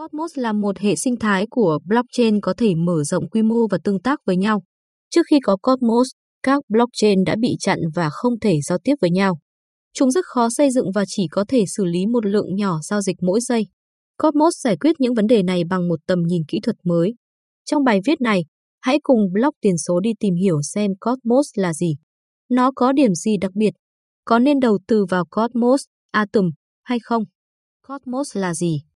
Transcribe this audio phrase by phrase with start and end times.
[0.00, 3.78] Cosmos là một hệ sinh thái của blockchain có thể mở rộng quy mô và
[3.84, 4.62] tương tác với nhau.
[5.10, 6.08] Trước khi có Cosmos,
[6.42, 9.38] các blockchain đã bị chặn và không thể giao tiếp với nhau.
[9.94, 13.00] Chúng rất khó xây dựng và chỉ có thể xử lý một lượng nhỏ giao
[13.00, 13.66] dịch mỗi giây.
[14.22, 17.14] Cosmos giải quyết những vấn đề này bằng một tầm nhìn kỹ thuật mới.
[17.64, 18.40] Trong bài viết này,
[18.80, 21.94] hãy cùng blog tiền số đi tìm hiểu xem Cosmos là gì.
[22.50, 23.74] Nó có điểm gì đặc biệt?
[24.24, 26.50] Có nên đầu tư vào Cosmos, Atom
[26.82, 27.22] hay không?
[27.88, 28.89] Cosmos là gì?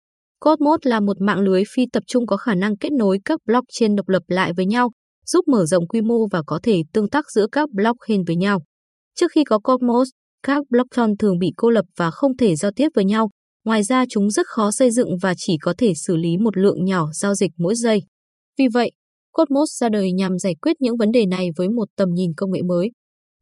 [0.46, 3.96] Cosmos là một mạng lưới phi tập trung có khả năng kết nối các blockchain
[3.96, 4.92] độc lập lại với nhau,
[5.26, 8.62] giúp mở rộng quy mô và có thể tương tác giữa các blockchain với nhau.
[9.16, 10.10] Trước khi có Cosmos,
[10.44, 13.30] các blockchain thường bị cô lập và không thể giao tiếp với nhau.
[13.66, 16.86] Ngoài ra chúng rất khó xây dựng và chỉ có thể xử lý một lượng
[16.86, 18.00] nhỏ giao dịch mỗi giây.
[18.58, 18.92] Vì vậy,
[19.34, 22.52] Cosmos ra đời nhằm giải quyết những vấn đề này với một tầm nhìn công
[22.52, 22.92] nghệ mới.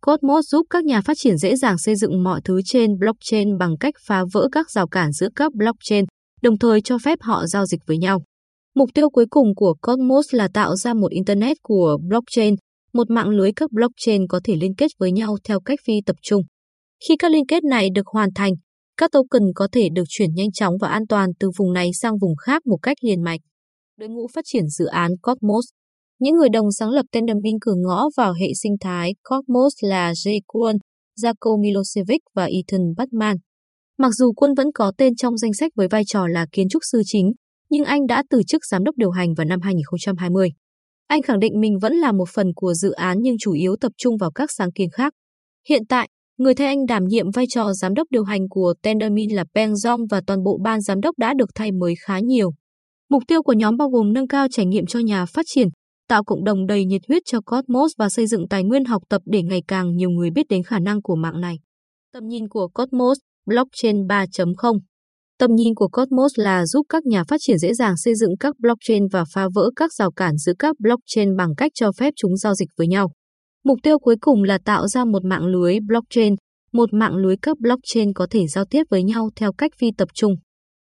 [0.01, 3.77] Cosmos giúp các nhà phát triển dễ dàng xây dựng mọi thứ trên blockchain bằng
[3.77, 6.05] cách phá vỡ các rào cản giữa các blockchain,
[6.41, 8.21] đồng thời cho phép họ giao dịch với nhau.
[8.75, 12.55] Mục tiêu cuối cùng của Cosmos là tạo ra một Internet của blockchain,
[12.93, 16.15] một mạng lưới các blockchain có thể liên kết với nhau theo cách phi tập
[16.21, 16.41] trung.
[17.07, 18.53] Khi các liên kết này được hoàn thành,
[18.97, 22.17] các token có thể được chuyển nhanh chóng và an toàn từ vùng này sang
[22.17, 23.39] vùng khác một cách liền mạch.
[23.97, 25.65] Đội ngũ phát triển dự án Cosmos
[26.19, 30.39] những người đồng sáng lập Tendermint cửa ngõ vào hệ sinh thái Cosmos là Jay
[30.47, 30.75] Kuhn,
[31.21, 33.37] Jaco Milosevic và Ethan Batman.
[34.01, 36.81] Mặc dù Quân vẫn có tên trong danh sách với vai trò là kiến trúc
[36.91, 37.31] sư chính,
[37.69, 40.49] nhưng anh đã từ chức giám đốc điều hành vào năm 2020.
[41.07, 43.91] Anh khẳng định mình vẫn là một phần của dự án nhưng chủ yếu tập
[43.97, 45.13] trung vào các sáng kiến khác.
[45.69, 49.31] Hiện tại, người thay anh đảm nhiệm vai trò giám đốc điều hành của Tendermint
[49.31, 52.51] là Peng Zong và toàn bộ ban giám đốc đã được thay mới khá nhiều.
[53.09, 55.67] Mục tiêu của nhóm bao gồm nâng cao trải nghiệm cho nhà phát triển,
[56.07, 59.21] tạo cộng đồng đầy nhiệt huyết cho Cosmos và xây dựng tài nguyên học tập
[59.25, 61.55] để ngày càng nhiều người biết đến khả năng của mạng này.
[62.13, 63.17] Tầm nhìn của Cosmos,
[63.49, 64.79] Blockchain 3.0
[65.39, 68.55] Tầm nhìn của Cosmos là giúp các nhà phát triển dễ dàng xây dựng các
[68.59, 72.37] blockchain và phá vỡ các rào cản giữa các blockchain bằng cách cho phép chúng
[72.37, 73.11] giao dịch với nhau.
[73.63, 76.35] Mục tiêu cuối cùng là tạo ra một mạng lưới blockchain,
[76.73, 80.09] một mạng lưới các blockchain có thể giao tiếp với nhau theo cách phi tập
[80.13, 80.33] trung.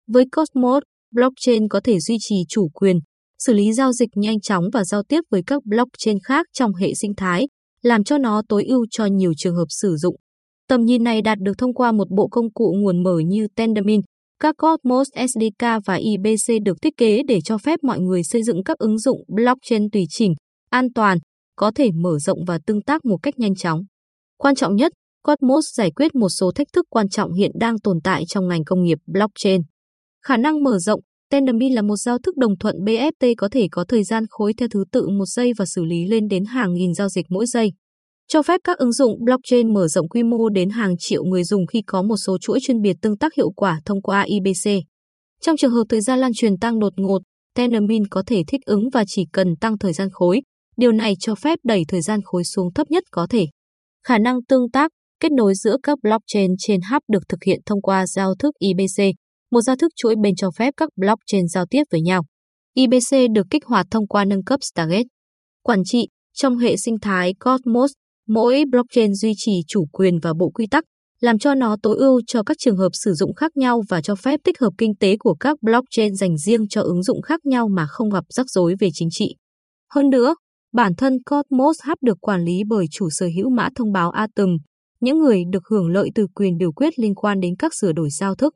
[0.07, 3.00] Với Cosmos, blockchain có thể duy trì chủ quyền,
[3.40, 6.94] xử lý giao dịch nhanh chóng và giao tiếp với các blockchain khác trong hệ
[6.94, 7.47] sinh thái,
[7.81, 10.16] làm cho nó tối ưu cho nhiều trường hợp sử dụng.
[10.68, 14.03] Tầm nhìn này đạt được thông qua một bộ công cụ nguồn mở như Tendermint,
[14.40, 18.63] các Cosmos SDK và IBC được thiết kế để cho phép mọi người xây dựng
[18.63, 20.34] các ứng dụng blockchain tùy chỉnh,
[20.69, 21.18] an toàn,
[21.56, 23.81] có thể mở rộng và tương tác một cách nhanh chóng.
[24.38, 24.91] Quan trọng nhất,
[25.24, 28.63] Cosmos giải quyết một số thách thức quan trọng hiện đang tồn tại trong ngành
[28.63, 29.62] công nghiệp blockchain.
[30.25, 31.01] Khả năng mở rộng,
[31.31, 34.68] Tendermint là một giao thức đồng thuận BFT có thể có thời gian khối theo
[34.72, 37.72] thứ tự một giây và xử lý lên đến hàng nghìn giao dịch mỗi giây.
[38.33, 41.67] Cho phép các ứng dụng blockchain mở rộng quy mô đến hàng triệu người dùng
[41.67, 44.71] khi có một số chuỗi chuyên biệt tương tác hiệu quả thông qua IBC.
[45.41, 47.19] Trong trường hợp thời gian lan truyền tăng đột ngột,
[47.55, 50.41] Tendermint có thể thích ứng và chỉ cần tăng thời gian khối.
[50.77, 53.45] Điều này cho phép đẩy thời gian khối xuống thấp nhất có thể.
[54.07, 57.81] Khả năng tương tác, kết nối giữa các blockchain trên hub được thực hiện thông
[57.81, 59.03] qua giao thức IBC,
[59.51, 62.21] một giao thức chuỗi bên cho phép các blockchain giao tiếp với nhau.
[62.73, 65.07] IBC được kích hoạt thông qua nâng cấp Stargate.
[65.63, 67.91] Quản trị trong hệ sinh thái Cosmos,
[68.28, 70.84] mỗi blockchain duy trì chủ quyền và bộ quy tắc,
[71.19, 74.16] làm cho nó tối ưu cho các trường hợp sử dụng khác nhau và cho
[74.16, 77.67] phép tích hợp kinh tế của các blockchain dành riêng cho ứng dụng khác nhau
[77.67, 79.35] mà không gặp rắc rối về chính trị.
[79.94, 80.35] Hơn nữa,
[80.73, 84.50] bản thân Cosmos Hub được quản lý bởi chủ sở hữu mã thông báo Atom,
[85.01, 88.09] những người được hưởng lợi từ quyền biểu quyết liên quan đến các sửa đổi
[88.09, 88.56] giao thức.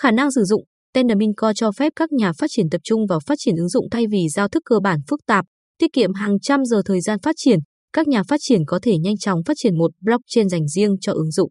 [0.00, 3.20] Khả năng sử dụng Tendermint Core cho phép các nhà phát triển tập trung vào
[3.26, 5.44] phát triển ứng dụng thay vì giao thức cơ bản phức tạp,
[5.78, 7.58] tiết kiệm hàng trăm giờ thời gian phát triển.
[7.92, 11.12] Các nhà phát triển có thể nhanh chóng phát triển một blockchain dành riêng cho
[11.12, 11.50] ứng dụng.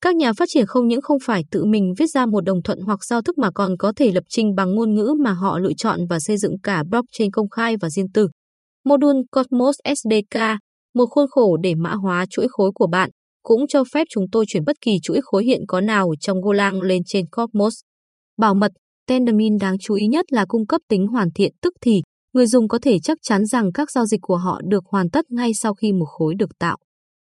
[0.00, 2.78] Các nhà phát triển không những không phải tự mình viết ra một đồng thuận
[2.80, 5.72] hoặc giao thức mà còn có thể lập trình bằng ngôn ngữ mà họ lựa
[5.76, 8.28] chọn và xây dựng cả blockchain công khai và riêng tư.
[8.84, 10.40] Module Cosmos SDK,
[10.94, 13.10] một khuôn khổ để mã hóa chuỗi khối của bạn,
[13.42, 16.80] cũng cho phép chúng tôi chuyển bất kỳ chuỗi khối hiện có nào trong Golang
[16.80, 17.74] lên trên Cosmos.
[18.36, 18.72] Bảo mật,
[19.06, 22.00] Tendermint đáng chú ý nhất là cung cấp tính hoàn thiện tức thì
[22.32, 25.30] người dùng có thể chắc chắn rằng các giao dịch của họ được hoàn tất
[25.30, 26.76] ngay sau khi một khối được tạo.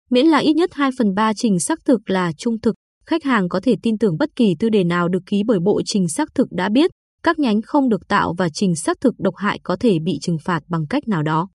[0.10, 3.50] Miễn là ít nhất 2 phần 3 trình xác thực là trung thực, khách hàng
[3.50, 6.30] có thể tin tưởng bất kỳ tư đề nào được ký bởi bộ trình xác
[6.36, 6.92] thực đã biết,
[7.24, 10.38] các nhánh không được tạo và trình xác thực độc hại có thể bị trừng
[10.44, 11.50] phạt bằng cách nào đó.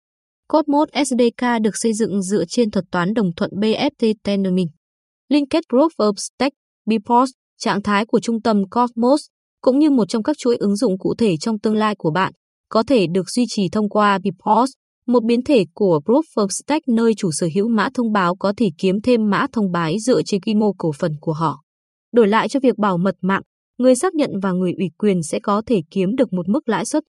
[0.48, 4.70] Cosmos SDK được xây dựng dựa trên thuật toán đồng thuận BFT Tendermint.
[5.28, 6.56] Linked Proof of Stake,
[6.86, 9.20] BPOS, trạng thái của trung tâm Cosmos,
[9.60, 12.32] cũng như một trong các chuỗi ứng dụng cụ thể trong tương lai của bạn,
[12.68, 14.70] có thể được duy trì thông qua BPOS,
[15.06, 18.52] một biến thể của Proof of Stake nơi chủ sở hữu mã thông báo có
[18.56, 21.62] thể kiếm thêm mã thông báo dựa trên quy mô cổ phần của họ.
[22.12, 23.42] Đổi lại cho việc bảo mật mạng,
[23.78, 26.84] người xác nhận và người ủy quyền sẽ có thể kiếm được một mức lãi
[26.84, 27.02] suất.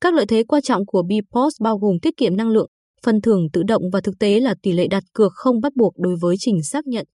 [0.00, 2.70] Các lợi thế quan trọng của BPOS bao gồm tiết kiệm năng lượng,
[3.04, 5.94] phần thưởng tự động và thực tế là tỷ lệ đặt cược không bắt buộc
[5.98, 7.06] đối với trình xác nhận.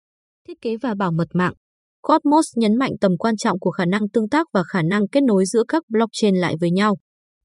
[0.49, 1.55] Thiết kế và bảo mật mạng.
[2.03, 5.21] Cosmos nhấn mạnh tầm quan trọng của khả năng tương tác và khả năng kết
[5.23, 6.97] nối giữa các blockchain lại với nhau.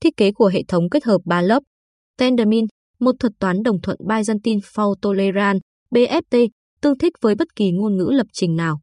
[0.04, 1.64] Thiết kế của hệ thống kết hợp 3 lớp.
[2.18, 2.70] Tendermint,
[3.00, 5.60] một thuật toán đồng thuận Byzantine Fault Tolerant,
[5.92, 6.48] BFT,
[6.82, 8.80] tương thích với bất kỳ ngôn ngữ lập trình nào.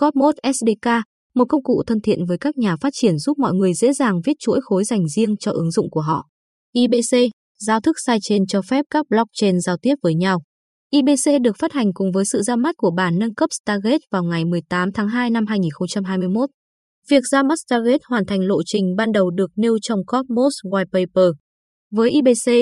[0.00, 0.88] Cosmos SDK,
[1.34, 4.20] một công cụ thân thiện với các nhà phát triển giúp mọi người dễ dàng
[4.24, 6.26] viết chuỗi khối dành riêng cho ứng dụng của họ.
[6.72, 7.16] IBC,
[7.58, 10.42] giao thức sidechain cho phép các blockchain giao tiếp với nhau.
[10.90, 14.24] IBC được phát hành cùng với sự ra mắt của bản nâng cấp Stargate vào
[14.24, 16.50] ngày 18 tháng 2 năm 2021.
[17.08, 20.86] Việc ra mắt Stargate hoàn thành lộ trình ban đầu được nêu trong Cosmos White
[20.92, 21.28] Paper.
[21.90, 22.52] Với IBC,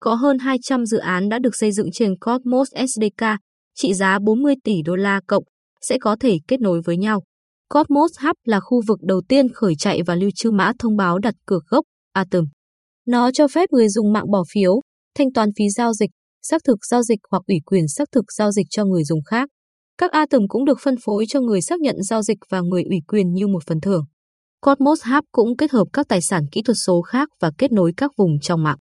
[0.00, 3.26] có hơn 200 dự án đã được xây dựng trên Cosmos SDK,
[3.74, 5.44] trị giá 40 tỷ đô la cộng,
[5.80, 7.22] sẽ có thể kết nối với nhau.
[7.68, 11.18] Cosmos Hub là khu vực đầu tiên khởi chạy và lưu trữ mã thông báo
[11.18, 12.44] đặt cược gốc Atom.
[13.06, 14.80] Nó cho phép người dùng mạng bỏ phiếu,
[15.16, 16.10] thanh toán phí giao dịch,
[16.42, 19.48] xác thực giao dịch hoặc ủy quyền xác thực giao dịch cho người dùng khác.
[19.98, 22.98] Các Atom cũng được phân phối cho người xác nhận giao dịch và người ủy
[23.08, 24.04] quyền như một phần thưởng.
[24.60, 27.92] Cosmos Hub cũng kết hợp các tài sản kỹ thuật số khác và kết nối
[27.96, 28.78] các vùng trong mạng.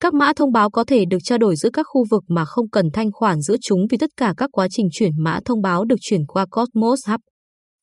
[0.00, 2.70] Các mã thông báo có thể được trao đổi giữa các khu vực mà không
[2.70, 5.84] cần thanh khoản giữa chúng vì tất cả các quá trình chuyển mã thông báo
[5.84, 7.20] được chuyển qua Cosmos Hub.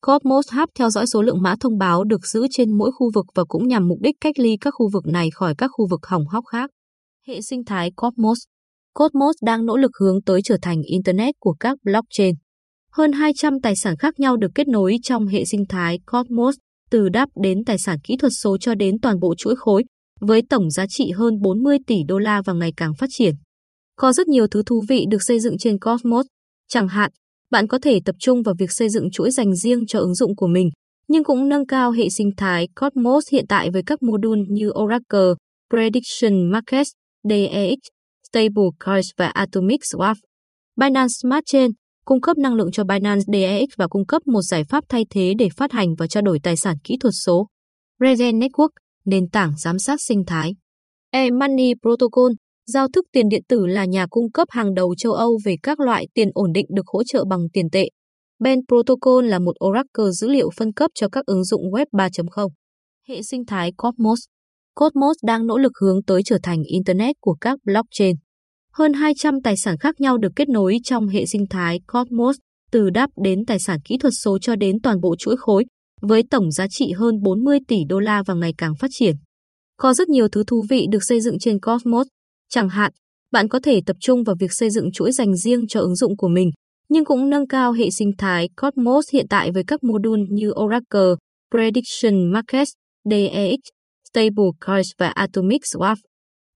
[0.06, 3.26] Cosmos Hub theo dõi số lượng mã thông báo được giữ trên mỗi khu vực
[3.34, 6.06] và cũng nhằm mục đích cách ly các khu vực này khỏi các khu vực
[6.06, 6.70] hỏng hóc khác.
[7.26, 8.38] Hệ sinh thái Cosmos
[8.94, 12.34] Cosmos đang nỗ lực hướng tới trở thành Internet của các blockchain.
[12.92, 16.56] Hơn 200 tài sản khác nhau được kết nối trong hệ sinh thái Cosmos,
[16.90, 19.84] từ đáp đến tài sản kỹ thuật số cho đến toàn bộ chuỗi khối,
[20.20, 23.34] với tổng giá trị hơn 40 tỷ đô la và ngày càng phát triển.
[23.96, 26.26] Có rất nhiều thứ thú vị được xây dựng trên Cosmos,
[26.68, 27.10] chẳng hạn,
[27.50, 30.36] bạn có thể tập trung vào việc xây dựng chuỗi dành riêng cho ứng dụng
[30.36, 30.70] của mình,
[31.08, 35.34] nhưng cũng nâng cao hệ sinh thái Cosmos hiện tại với các module như Oracle,
[35.70, 36.90] Prediction Markets,
[37.28, 37.78] DEX,
[38.28, 40.14] Stablecoins và Atomic Swap.
[40.76, 41.70] Binance Smart Chain
[42.04, 45.34] cung cấp năng lượng cho Binance DEX và cung cấp một giải pháp thay thế
[45.38, 47.46] để phát hành và trao đổi tài sản kỹ thuật số.
[48.00, 48.68] Regen Network,
[49.04, 50.54] nền tảng giám sát sinh thái.
[51.10, 52.32] E-Money Protocol,
[52.66, 55.80] giao thức tiền điện tử là nhà cung cấp hàng đầu châu Âu về các
[55.80, 57.88] loại tiền ổn định được hỗ trợ bằng tiền tệ.
[58.38, 62.48] Ben Protocol là một oracle dữ liệu phân cấp cho các ứng dụng Web 3.0.
[63.08, 64.20] Hệ sinh thái Cosmos
[64.74, 68.16] Cosmos đang nỗ lực hướng tới trở thành Internet của các blockchain.
[68.72, 72.36] Hơn 200 tài sản khác nhau được kết nối trong hệ sinh thái Cosmos,
[72.70, 75.64] từ đáp đến tài sản kỹ thuật số cho đến toàn bộ chuỗi khối,
[76.02, 79.16] với tổng giá trị hơn 40 tỷ đô la và ngày càng phát triển.
[79.76, 82.06] Có rất nhiều thứ thú vị được xây dựng trên Cosmos,
[82.50, 82.92] chẳng hạn,
[83.32, 86.16] bạn có thể tập trung vào việc xây dựng chuỗi dành riêng cho ứng dụng
[86.16, 86.50] của mình,
[86.88, 91.14] nhưng cũng nâng cao hệ sinh thái Cosmos hiện tại với các module như Oracle,
[91.50, 92.70] Prediction Markets,
[93.10, 93.58] DEX,
[94.08, 95.96] Stablecoins và Atomic Swap.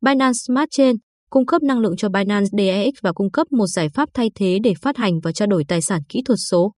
[0.00, 0.96] Binance Smart Chain
[1.36, 4.58] cung cấp năng lượng cho Binance DEX và cung cấp một giải pháp thay thế
[4.62, 6.72] để phát hành và trao đổi tài sản kỹ thuật số.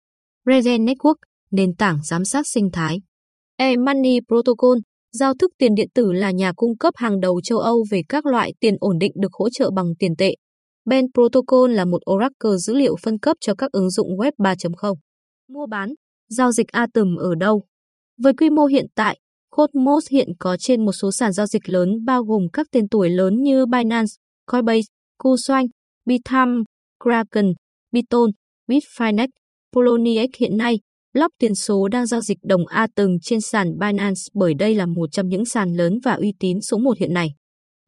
[0.45, 1.15] Regen Network,
[1.51, 3.01] nền tảng giám sát sinh thái.
[3.57, 4.77] E-Money Protocol,
[5.11, 8.25] giao thức tiền điện tử là nhà cung cấp hàng đầu châu Âu về các
[8.25, 10.35] loại tiền ổn định được hỗ trợ bằng tiền tệ.
[10.85, 14.95] Ben Protocol là một oracle dữ liệu phân cấp cho các ứng dụng Web 3.0.
[15.49, 15.89] Mua bán,
[16.29, 17.63] giao dịch Atom ở đâu?
[18.23, 19.19] Với quy mô hiện tại,
[19.55, 23.09] Cosmos hiện có trên một số sàn giao dịch lớn bao gồm các tên tuổi
[23.09, 24.13] lớn như Binance,
[24.47, 24.87] Coinbase,
[25.23, 25.67] KuCoin,
[26.05, 26.63] Bitham,
[27.03, 27.53] Kraken,
[27.91, 28.29] Biton,
[28.67, 29.27] Bitfinex,
[29.73, 30.79] Poloniex hiện nay,
[31.13, 35.11] block tiền số đang giao dịch đồng Atom trên sàn Binance bởi đây là một
[35.11, 37.29] trong những sàn lớn và uy tín số 1 hiện nay.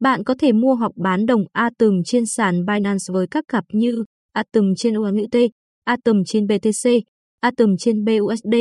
[0.00, 4.04] Bạn có thể mua hoặc bán đồng Atom trên sàn Binance với các cặp như
[4.32, 5.36] Atom trên USDT,
[5.84, 6.90] Atom trên BTC,
[7.40, 8.54] Atom trên BUSD,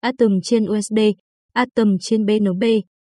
[0.00, 0.98] Atom trên USD,
[1.52, 2.64] Atom trên BNB,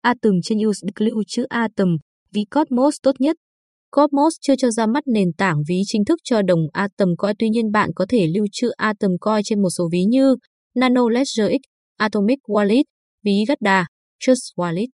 [0.01, 1.97] Atom trên USD lưu trữ Atom,
[2.33, 3.37] ví Cosmos tốt nhất.
[3.97, 7.49] Cosmos chưa cho ra mắt nền tảng ví chính thức cho đồng Atom Coin tuy
[7.49, 10.37] nhiên bạn có thể lưu trữ Atom Coin trên một số ví như
[10.77, 11.63] Nano Ledger X,
[11.97, 12.83] Atomic Wallet,
[13.25, 13.87] ví Gadda,
[14.21, 14.87] Trust Wallet.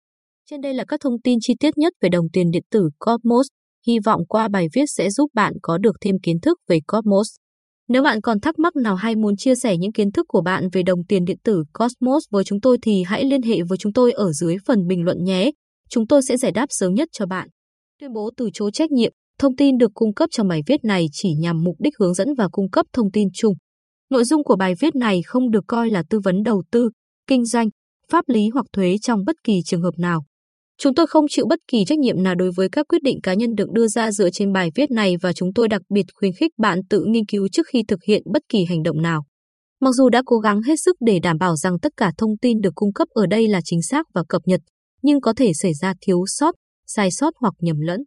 [0.50, 3.48] Trên đây là các thông tin chi tiết nhất về đồng tiền điện tử Cosmos.
[3.88, 7.28] Hy vọng qua bài viết sẽ giúp bạn có được thêm kiến thức về Cosmos.
[7.88, 10.70] Nếu bạn còn thắc mắc nào hay muốn chia sẻ những kiến thức của bạn
[10.72, 13.94] về đồng tiền điện tử Cosmos với chúng tôi thì hãy liên hệ với chúng
[13.94, 15.52] tôi ở dưới phần bình luận nhé.
[15.90, 17.50] Chúng tôi sẽ giải đáp sớm nhất cho bạn.
[18.02, 21.06] Tuyên bố từ chối trách nhiệm, thông tin được cung cấp trong bài viết này
[21.12, 23.54] chỉ nhằm mục đích hướng dẫn và cung cấp thông tin chung.
[24.10, 26.90] Nội dung của bài viết này không được coi là tư vấn đầu tư,
[27.28, 27.70] kinh doanh,
[28.12, 30.24] pháp lý hoặc thuế trong bất kỳ trường hợp nào.
[30.78, 33.34] Chúng tôi không chịu bất kỳ trách nhiệm nào đối với các quyết định cá
[33.34, 36.32] nhân được đưa ra dựa trên bài viết này và chúng tôi đặc biệt khuyến
[36.34, 39.24] khích bạn tự nghiên cứu trước khi thực hiện bất kỳ hành động nào.
[39.82, 42.62] Mặc dù đã cố gắng hết sức để đảm bảo rằng tất cả thông tin
[42.62, 44.62] được cung cấp ở đây là chính xác và cập nhật,
[45.02, 46.56] nhưng có thể xảy ra thiếu sót,
[46.96, 48.04] sai sót hoặc nhầm lẫn.